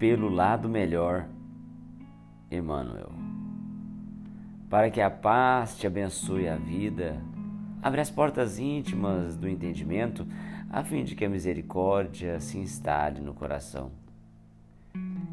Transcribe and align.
pelo 0.00 0.30
lado 0.30 0.66
melhor, 0.66 1.28
Emmanuel. 2.50 3.12
Para 4.70 4.90
que 4.90 4.98
a 4.98 5.10
paz 5.10 5.76
te 5.76 5.86
abençoe 5.86 6.48
a 6.48 6.56
vida, 6.56 7.22
abre 7.82 8.00
as 8.00 8.10
portas 8.10 8.58
íntimas 8.58 9.36
do 9.36 9.46
entendimento, 9.46 10.26
a 10.70 10.82
fim 10.82 11.04
de 11.04 11.14
que 11.14 11.26
a 11.26 11.28
misericórdia 11.28 12.40
se 12.40 12.56
instale 12.56 13.20
no 13.20 13.34
coração. 13.34 13.90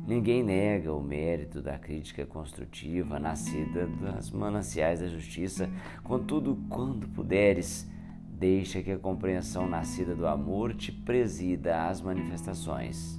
Ninguém 0.06 0.43
nega 0.43 0.93
o 0.93 1.02
mérito 1.02 1.61
da 1.61 1.79
crítica 1.79 2.25
construtiva 2.25 3.18
nascida 3.18 3.88
das 3.88 4.29
mananciais 4.29 5.00
da 5.00 5.07
justiça, 5.07 5.70
contudo, 6.04 6.57
quando 6.68 7.07
puderes, 7.07 7.89
deixa 8.29 8.84
que 8.84 8.92
a 8.92 9.00
compreensão 9.00 9.65
nascida 9.65 10.14
do 10.14 10.28
amor 10.28 10.74
te 10.74 10.92
presida 10.92 11.88
às 11.88 12.02
manifestações 12.02 13.18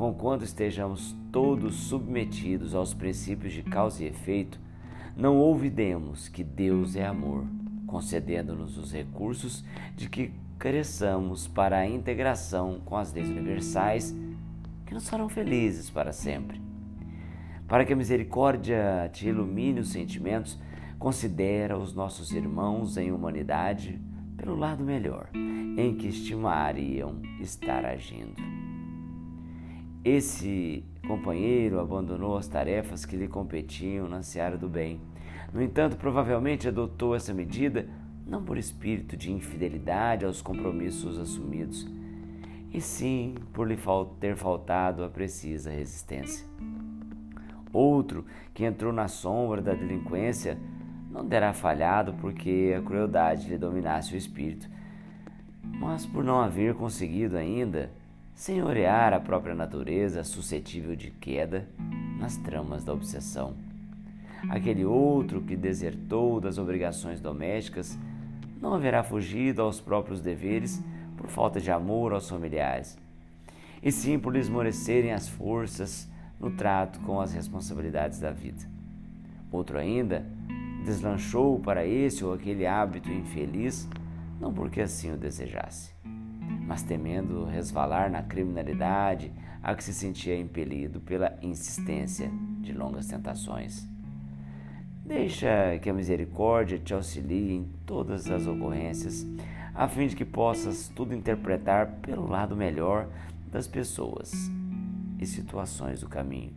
conquanto 0.00 0.44
estejamos 0.44 1.14
todos 1.30 1.74
submetidos 1.74 2.74
aos 2.74 2.94
princípios 2.94 3.52
de 3.52 3.62
causa 3.62 4.02
e 4.02 4.06
efeito, 4.06 4.58
não 5.14 5.36
ouvidemos 5.36 6.26
que 6.26 6.42
Deus 6.42 6.96
é 6.96 7.04
amor, 7.04 7.44
concedendo-nos 7.86 8.78
os 8.78 8.94
recursos 8.94 9.62
de 9.94 10.08
que 10.08 10.32
careçamos 10.58 11.46
para 11.46 11.76
a 11.76 11.86
integração 11.86 12.80
com 12.82 12.96
as 12.96 13.12
leis 13.12 13.28
universais 13.28 14.16
que 14.86 14.94
nos 14.94 15.06
farão 15.06 15.28
felizes 15.28 15.90
para 15.90 16.14
sempre. 16.14 16.58
Para 17.68 17.84
que 17.84 17.92
a 17.92 17.96
misericórdia 17.96 19.10
te 19.12 19.28
ilumine 19.28 19.80
os 19.80 19.90
sentimentos, 19.90 20.58
considera 20.98 21.76
os 21.76 21.92
nossos 21.92 22.32
irmãos 22.32 22.96
em 22.96 23.12
humanidade 23.12 24.00
pelo 24.34 24.56
lado 24.56 24.82
melhor, 24.82 25.28
em 25.34 25.94
que 25.94 26.08
estimariam 26.08 27.20
estar 27.38 27.84
agindo. 27.84 28.69
Esse 30.04 30.82
companheiro 31.06 31.78
abandonou 31.78 32.36
as 32.38 32.48
tarefas 32.48 33.04
que 33.04 33.16
lhe 33.16 33.28
competiam 33.28 34.08
na 34.08 34.22
seara 34.22 34.56
do 34.56 34.68
bem. 34.68 34.98
No 35.52 35.62
entanto, 35.62 35.96
provavelmente 35.96 36.68
adotou 36.68 37.14
essa 37.14 37.34
medida 37.34 37.86
não 38.26 38.42
por 38.42 38.56
espírito 38.56 39.16
de 39.16 39.30
infidelidade 39.30 40.24
aos 40.24 40.40
compromissos 40.40 41.18
assumidos, 41.18 41.86
e 42.72 42.80
sim 42.80 43.34
por 43.52 43.68
lhe 43.68 43.76
ter 44.20 44.36
faltado 44.36 45.04
a 45.04 45.08
precisa 45.08 45.70
resistência. 45.70 46.46
Outro 47.72 48.24
que 48.54 48.64
entrou 48.64 48.92
na 48.92 49.08
sombra 49.08 49.60
da 49.60 49.74
delinquência 49.74 50.56
não 51.10 51.26
terá 51.26 51.52
falhado 51.52 52.14
porque 52.14 52.74
a 52.76 52.80
crueldade 52.80 53.48
lhe 53.48 53.58
dominasse 53.58 54.14
o 54.14 54.16
espírito, 54.16 54.70
mas 55.62 56.06
por 56.06 56.24
não 56.24 56.40
haver 56.40 56.74
conseguido 56.74 57.36
ainda 57.36 57.90
senhorear 58.40 59.12
a 59.12 59.20
própria 59.20 59.54
natureza 59.54 60.24
suscetível 60.24 60.96
de 60.96 61.10
queda 61.10 61.68
nas 62.18 62.38
tramas 62.38 62.82
da 62.82 62.90
obsessão. 62.90 63.52
Aquele 64.48 64.82
outro 64.82 65.42
que 65.42 65.54
desertou 65.54 66.40
das 66.40 66.56
obrigações 66.56 67.20
domésticas 67.20 67.98
não 68.58 68.72
haverá 68.72 69.02
fugido 69.02 69.60
aos 69.60 69.78
próprios 69.78 70.22
deveres 70.22 70.82
por 71.18 71.28
falta 71.28 71.60
de 71.60 71.70
amor 71.70 72.14
aos 72.14 72.30
familiares, 72.30 72.96
e 73.82 73.92
sim 73.92 74.18
por 74.18 74.32
lhes 74.32 74.46
esmorecerem 74.46 75.12
as 75.12 75.28
forças 75.28 76.08
no 76.40 76.50
trato 76.50 76.98
com 77.00 77.20
as 77.20 77.34
responsabilidades 77.34 78.18
da 78.18 78.30
vida. 78.30 78.64
Outro 79.52 79.78
ainda 79.78 80.24
deslanchou 80.86 81.60
para 81.60 81.84
esse 81.86 82.24
ou 82.24 82.32
aquele 82.32 82.66
hábito 82.66 83.12
infeliz, 83.12 83.86
não 84.40 84.50
porque 84.50 84.80
assim 84.80 85.12
o 85.12 85.18
desejasse, 85.18 85.92
mas 86.66 86.82
temendo 86.82 87.44
resvalar 87.44 88.10
na 88.10 88.22
criminalidade 88.22 89.32
a 89.62 89.74
que 89.74 89.84
se 89.84 89.92
sentia 89.92 90.38
impelido 90.38 91.00
pela 91.00 91.38
insistência 91.42 92.30
de 92.60 92.72
longas 92.72 93.06
tentações. 93.06 93.86
Deixa 95.04 95.78
que 95.82 95.90
a 95.90 95.92
misericórdia 95.92 96.78
te 96.78 96.94
auxilie 96.94 97.52
em 97.52 97.64
todas 97.84 98.30
as 98.30 98.46
ocorrências, 98.46 99.26
a 99.74 99.88
fim 99.88 100.06
de 100.06 100.14
que 100.14 100.24
possas 100.24 100.88
tudo 100.88 101.14
interpretar 101.14 101.98
pelo 102.02 102.28
lado 102.28 102.56
melhor 102.56 103.08
das 103.50 103.66
pessoas 103.66 104.32
e 105.18 105.26
situações 105.26 106.00
do 106.00 106.08
caminho, 106.08 106.52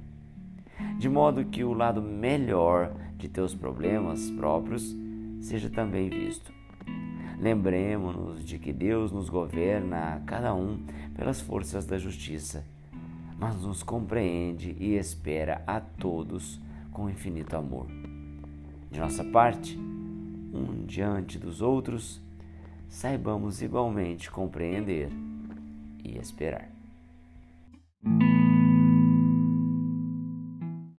de 0.99 1.09
modo 1.09 1.45
que 1.45 1.63
o 1.63 1.73
lado 1.73 2.01
melhor 2.01 2.93
de 3.17 3.27
teus 3.27 3.55
problemas 3.55 4.29
próprios 4.31 4.95
seja 5.41 5.69
também 5.69 6.09
visto. 6.09 6.53
Lembremos-nos 7.43 8.45
de 8.45 8.57
que 8.57 8.71
Deus 8.71 9.11
nos 9.11 9.27
governa 9.27 10.13
a 10.13 10.19
cada 10.21 10.55
um 10.55 10.81
pelas 11.13 11.41
forças 11.41 11.85
da 11.85 11.97
justiça, 11.97 12.65
mas 13.37 13.61
nos 13.61 13.83
compreende 13.83 14.73
e 14.79 14.95
espera 14.95 15.61
a 15.67 15.81
todos 15.81 16.57
com 16.89 17.09
infinito 17.09 17.57
amor. 17.57 17.87
De 18.89 18.97
nossa 18.97 19.25
parte, 19.25 19.77
um 19.77 20.85
diante 20.85 21.37
dos 21.37 21.61
outros, 21.61 22.21
saibamos 22.87 23.61
igualmente 23.61 24.31
compreender 24.31 25.09
e 26.01 26.17
esperar. 26.17 26.69